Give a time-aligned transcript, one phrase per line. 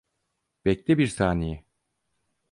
[0.65, 1.65] Bekle bir saniye.